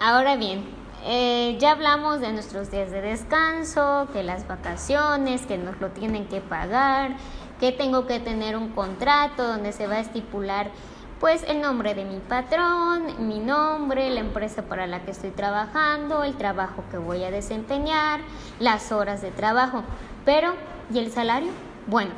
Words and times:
Ahora 0.00 0.36
bien, 0.36 0.64
eh, 1.04 1.56
ya 1.58 1.72
hablamos 1.72 2.20
de 2.20 2.32
nuestros 2.32 2.70
días 2.70 2.92
de 2.92 3.00
descanso, 3.00 4.06
que 4.12 4.22
las 4.22 4.46
vacaciones, 4.46 5.44
que 5.44 5.58
nos 5.58 5.80
lo 5.80 5.88
tienen 5.88 6.26
que 6.26 6.40
pagar, 6.40 7.16
que 7.58 7.72
tengo 7.72 8.06
que 8.06 8.20
tener 8.20 8.56
un 8.56 8.68
contrato 8.68 9.42
donde 9.42 9.72
se 9.72 9.88
va 9.88 9.96
a 9.96 10.00
estipular 10.00 10.70
pues 11.18 11.42
el 11.48 11.60
nombre 11.60 11.96
de 11.96 12.04
mi 12.04 12.20
patrón, 12.20 13.26
mi 13.26 13.40
nombre, 13.40 14.08
la 14.10 14.20
empresa 14.20 14.62
para 14.62 14.86
la 14.86 15.02
que 15.02 15.10
estoy 15.10 15.30
trabajando, 15.30 16.22
el 16.22 16.36
trabajo 16.36 16.84
que 16.92 16.98
voy 16.98 17.24
a 17.24 17.32
desempeñar, 17.32 18.20
las 18.60 18.92
horas 18.92 19.20
de 19.20 19.32
trabajo. 19.32 19.82
Pero, 20.24 20.54
¿y 20.94 21.00
el 21.00 21.10
salario? 21.10 21.50
Bueno, 21.88 22.12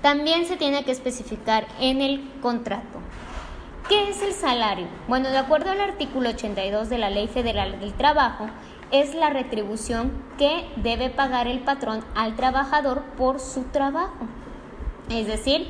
también 0.00 0.46
se 0.46 0.56
tiene 0.56 0.84
que 0.84 0.92
especificar 0.92 1.66
en 1.80 2.00
el 2.02 2.30
contrato. 2.40 3.00
¿Qué 3.88 4.10
es 4.10 4.20
el 4.20 4.32
salario? 4.32 4.88
Bueno, 5.06 5.28
de 5.28 5.38
acuerdo 5.38 5.70
al 5.70 5.80
artículo 5.80 6.30
82 6.30 6.88
de 6.88 6.98
la 6.98 7.08
Ley 7.08 7.28
Federal 7.28 7.78
del 7.78 7.92
Trabajo, 7.92 8.48
es 8.90 9.14
la 9.14 9.30
retribución 9.30 10.10
que 10.38 10.68
debe 10.74 11.08
pagar 11.08 11.46
el 11.46 11.60
patrón 11.60 12.02
al 12.16 12.34
trabajador 12.34 13.04
por 13.16 13.38
su 13.38 13.62
trabajo. 13.64 14.26
Es 15.08 15.28
decir, 15.28 15.68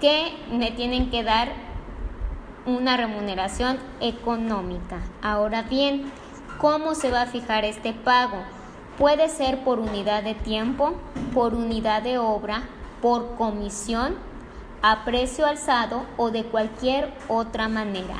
que 0.00 0.32
me 0.50 0.70
tienen 0.70 1.10
que 1.10 1.22
dar 1.22 1.50
una 2.64 2.96
remuneración 2.96 3.78
económica. 4.00 5.02
Ahora 5.20 5.60
bien, 5.60 6.10
¿cómo 6.56 6.94
se 6.94 7.10
va 7.10 7.22
a 7.22 7.26
fijar 7.26 7.66
este 7.66 7.92
pago? 7.92 8.38
Puede 8.96 9.28
ser 9.28 9.62
por 9.62 9.78
unidad 9.78 10.22
de 10.22 10.34
tiempo, 10.34 10.94
por 11.34 11.52
unidad 11.52 12.00
de 12.00 12.16
obra, 12.16 12.62
por 13.02 13.36
comisión 13.36 14.16
a 14.82 15.04
precio 15.04 15.46
alzado 15.46 16.04
o 16.16 16.30
de 16.30 16.44
cualquier 16.44 17.12
otra 17.28 17.68
manera. 17.68 18.14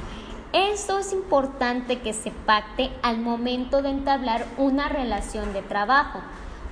Esto 0.53 0.99
es 0.99 1.13
importante 1.13 2.01
que 2.01 2.13
se 2.13 2.31
pacte 2.31 2.91
al 3.03 3.19
momento 3.19 3.83
de 3.83 3.91
entablar 3.91 4.47
una 4.57 4.89
relación 4.89 5.53
de 5.53 5.63
trabajo. 5.63 6.21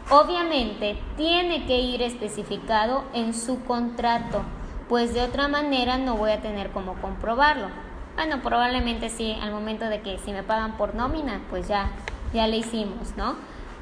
Obviamente 0.08 0.98
tiene 1.16 1.66
que 1.66 1.78
ir 1.80 2.00
especificado 2.00 3.04
en 3.12 3.34
su 3.34 3.62
contrato, 3.64 4.42
pues 4.88 5.12
de 5.12 5.22
otra 5.22 5.48
manera 5.48 5.98
no 5.98 6.16
voy 6.16 6.30
a 6.30 6.40
tener 6.40 6.70
cómo 6.70 6.94
comprobarlo. 6.94 7.68
Bueno, 8.14 8.40
probablemente 8.42 9.10
sí, 9.10 9.36
al 9.42 9.50
momento 9.50 9.84
de 9.86 10.00
que 10.00 10.18
si 10.18 10.32
me 10.32 10.42
pagan 10.42 10.78
por 10.78 10.94
nómina, 10.94 11.42
pues 11.50 11.68
ya, 11.68 11.90
ya 12.32 12.46
le 12.46 12.56
hicimos, 12.56 13.14
¿no? 13.16 13.34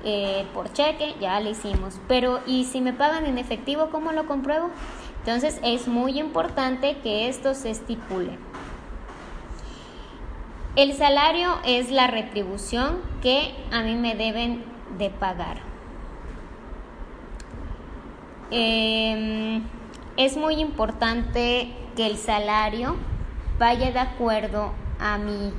Eh, 0.03 0.45
por 0.53 0.73
cheque, 0.73 1.15
ya 1.21 1.39
le 1.39 1.51
hicimos. 1.51 2.01
Pero, 2.09 2.41
¿y 2.47 2.65
si 2.65 2.81
me 2.81 2.93
pagan 2.93 3.27
en 3.27 3.39
efectivo, 3.39 3.91
cómo 3.91 4.11
lo 4.11 4.27
compruebo? 4.27 4.71
Entonces 5.25 5.59
es 5.65 5.89
muy 5.89 6.19
importante 6.19 6.99
que 6.99 7.31
esto 7.31 7.55
se 7.55 7.71
estipule. 7.71 8.37
El 10.77 10.93
salario 10.93 11.55
es 11.65 11.91
la 11.91 12.09
retribución 12.09 12.99
que 13.23 13.55
a 13.73 13.81
mí 13.81 13.95
me 13.95 14.17
deben 14.17 14.63
de 14.99 15.09
pagar. 15.09 15.61
Em, 18.51 19.63
es 20.19 20.37
muy 20.37 20.57
importante 20.57 21.73
que 21.97 22.07
el 22.07 22.19
salario 22.19 22.97
vaya 23.59 23.93
de 23.93 24.01
acuerdo 24.01 24.73
a 25.01 25.17
mi 25.17 25.55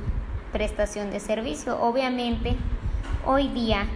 prestación 0.51 1.09
de 1.09 1.19
servicio. 1.19 1.81
Obviamente, 1.81 2.55
hoy 3.25 3.47
día 3.47 3.87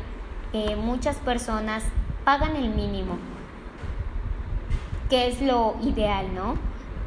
eh, 0.52 0.76
muchas 0.76 1.18
personas 1.18 1.84
pagan 2.26 2.56
el 2.56 2.70
mínimo 2.70 3.20
que 5.10 5.28
es 5.28 5.42
lo 5.42 5.76
ideal, 5.84 6.34
¿no? 6.34 6.56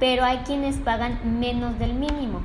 Pero 0.01 0.25
hay 0.25 0.39
quienes 0.39 0.77
pagan 0.77 1.39
menos 1.41 1.79
del 1.79 1.95
mínimo. 1.95 2.41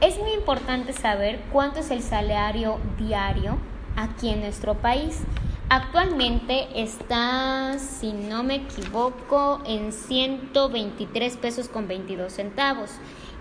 Es 0.00 0.18
muy 0.18 0.32
importante 0.32 0.92
saber 0.92 1.40
cuánto 1.52 1.80
es 1.80 1.90
el 1.90 2.02
salario 2.02 2.78
diario 2.98 3.58
aquí 3.96 4.30
en 4.30 4.40
nuestro 4.40 4.74
país. 4.74 5.20
Actualmente 5.68 6.66
está, 6.74 7.78
si 7.78 8.12
no 8.12 8.42
me 8.42 8.56
equivoco, 8.56 9.60
en 9.66 9.92
123 9.92 11.36
pesos 11.36 11.68
con 11.68 11.86
22 11.86 12.32
centavos. 12.32 12.90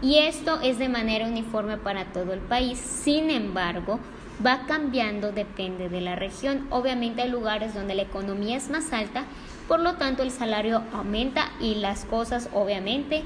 Y 0.01 0.19
esto 0.19 0.59
es 0.61 0.77
de 0.77 0.89
manera 0.89 1.25
uniforme 1.25 1.77
para 1.77 2.05
todo 2.05 2.33
el 2.33 2.39
país. 2.39 2.77
Sin 2.77 3.29
embargo, 3.29 3.99
va 4.45 4.65
cambiando, 4.67 5.31
depende 5.31 5.89
de 5.89 6.01
la 6.01 6.15
región. 6.15 6.67
Obviamente 6.69 7.21
hay 7.21 7.29
lugares 7.29 7.73
donde 7.73 7.95
la 7.95 8.03
economía 8.03 8.57
es 8.57 8.69
más 8.69 8.93
alta 8.93 9.25
por 9.69 9.81
lo 9.81 9.93
tanto, 9.97 10.23
el 10.23 10.31
salario 10.31 10.81
aumenta 10.91 11.51
y 11.61 11.75
las 11.75 12.03
cosas 12.03 12.49
obviamente 12.55 13.21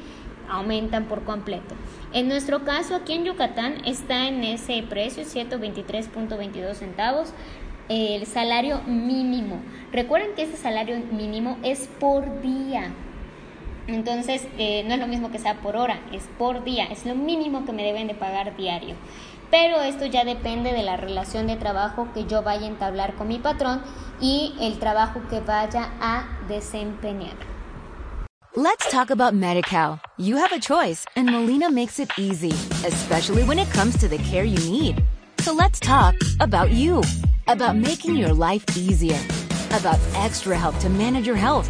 aumentan 0.50 1.06
por 1.06 1.24
completo. 1.24 1.74
En 2.12 2.28
nuestro 2.28 2.66
caso, 2.66 2.96
aquí 2.98 3.14
en 3.14 3.24
Yucatán 3.24 3.76
está 3.86 4.28
en 4.28 4.44
ese 4.44 4.84
precio, 4.84 5.24
123.22 5.24 6.74
centavos, 6.74 7.34
el 7.88 8.26
salario 8.26 8.82
mínimo. 8.82 9.62
Recuerden 9.94 10.36
que 10.36 10.44
ese 10.44 10.58
salario 10.58 10.98
mínimo 11.14 11.58
es 11.64 11.88
por 11.98 12.42
día. 12.42 12.92
Entonces, 13.88 14.48
eh, 14.58 14.84
no 14.86 14.94
es 14.94 15.00
lo 15.00 15.08
mismo 15.08 15.32
que 15.32 15.40
sea 15.40 15.62
por 15.62 15.76
hora, 15.76 16.00
es 16.12 16.24
por 16.38 16.64
día, 16.64 16.86
es 16.86 17.06
lo 17.06 17.16
mínimo 17.16 17.66
que 17.66 17.74
me 17.74 17.84
deben 17.84 18.08
de 18.08 18.14
pagar 18.14 18.56
diario 18.56 18.96
pero 19.54 19.84
esto 19.84 20.08
ya 20.08 20.26
depende 20.26 20.74
de 20.74 20.82
la 20.82 20.98
relación 20.98 21.46
de 21.46 21.56
trabajo 21.58 22.08
que 22.12 22.26
yo 22.26 22.42
vaya 22.42 22.66
a 22.66 22.70
entablar 22.70 23.14
con 23.14 23.28
mi 23.28 23.38
patrón 23.38 23.84
y 24.20 24.56
el 24.60 24.80
trabajo 24.80 25.22
que 25.30 25.42
vaya 25.42 25.92
a 26.02 26.26
desempeñar. 26.48 27.36
Let's 28.56 28.90
talk 28.90 29.12
about 29.12 29.36
MediCal. 29.36 30.00
You 30.18 30.38
have 30.38 30.52
a 30.52 30.60
choice, 30.60 31.06
and 31.16 31.30
Molina 31.30 31.70
makes 31.70 32.00
it 32.00 32.10
easy, 32.18 32.54
especially 32.84 33.44
when 33.44 33.60
it 33.60 33.70
comes 33.72 33.96
to 34.00 34.08
the 34.08 34.18
care 34.18 34.44
you 34.44 34.58
need. 34.72 35.04
So 35.42 35.54
let's 35.54 35.80
talk 35.80 36.16
about 36.40 36.72
you, 36.72 37.04
about 37.48 37.76
making 37.76 38.16
your 38.16 38.34
life 38.34 38.64
easier, 38.76 39.20
about 39.70 40.00
extra 40.16 40.58
help 40.58 40.80
to 40.80 40.90
manage 40.90 41.28
your 41.28 41.38
health. 41.38 41.70